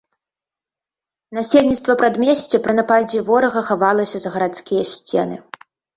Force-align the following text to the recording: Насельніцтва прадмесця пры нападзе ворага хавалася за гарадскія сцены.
Насельніцтва 1.39 1.97
прадмесця 2.01 2.61
пры 2.63 2.73
нападзе 2.79 3.19
ворага 3.29 3.61
хавалася 3.69 4.17
за 4.25 4.29
гарадскія 4.37 4.83
сцены. 4.95 5.35